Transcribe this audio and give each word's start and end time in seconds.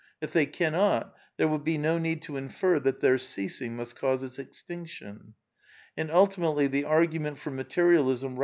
If 0.19 0.33
they 0.33 0.47
cannot, 0.47 1.15
there 1.37 1.47
will 1.47 1.59
^ 1.59 1.63
be 1.63 1.77
no 1.77 1.99
need 1.99 2.23
to 2.23 2.35
infer 2.35 2.79
that 2.79 3.01
their 3.01 3.17
ceasins^ 3.17 3.69
must 3.69 3.95
cause 3.99 4.23
its 4.23 4.37
extino 4.39 4.87
tion. 4.87 5.33
And 5.95 6.09
ultimatd 6.09 6.69
^e 6.69 6.83
arpunenf 6.83 7.37
for 7.37 7.51
matmali 7.51 8.23
Hm 8.25 8.35
re. 8.35 8.39